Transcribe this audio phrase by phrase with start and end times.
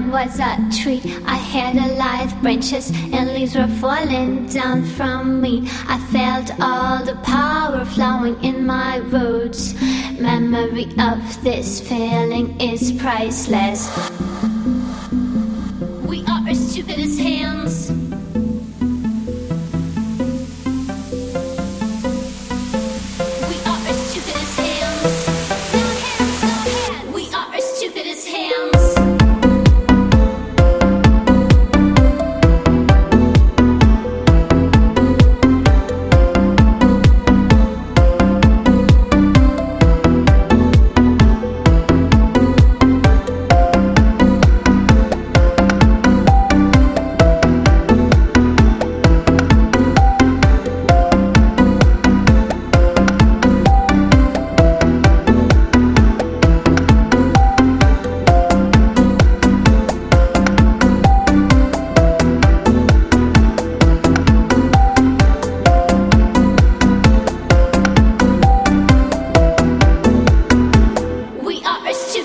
[0.00, 1.02] was a tree.
[1.26, 5.68] I had a light branches and leaves were falling down from me.
[5.86, 9.74] I felt all the power flowing in my roots.
[10.18, 13.90] Memory of this feeling is priceless.
[16.06, 18.01] We are as stupid as hell.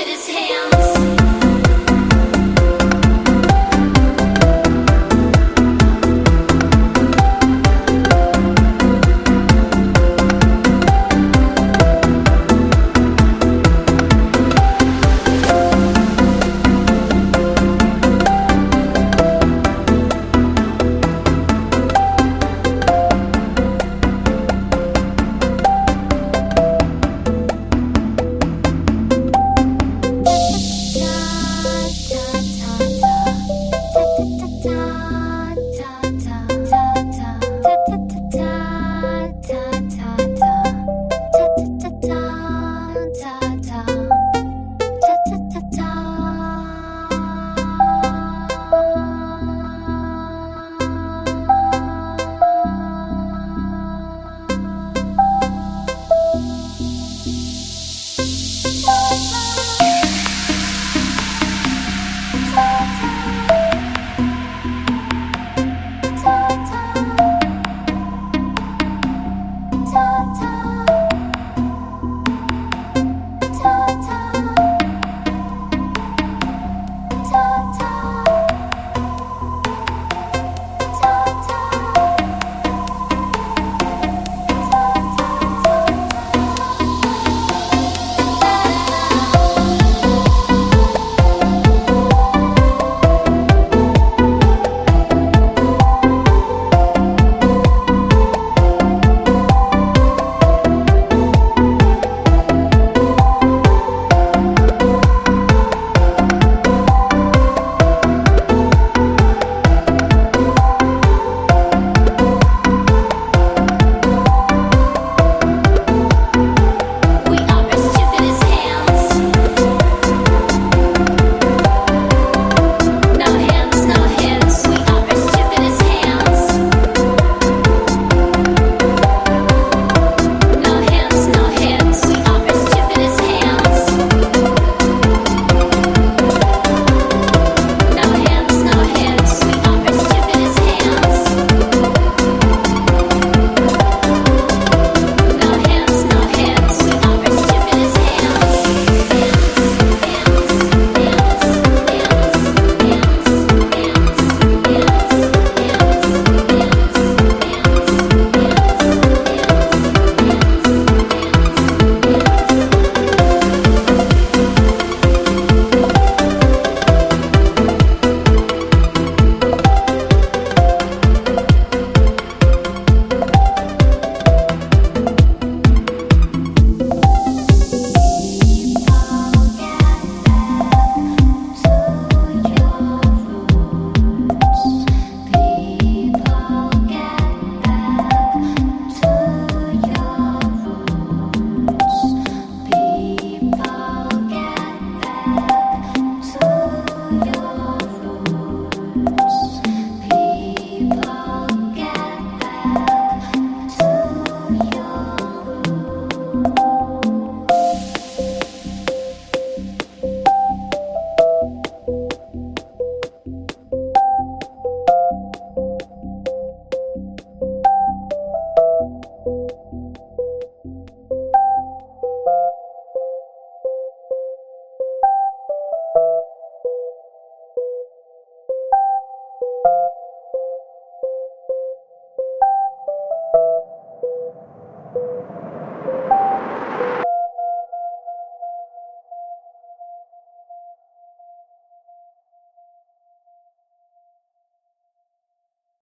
[0.00, 0.99] up his hands.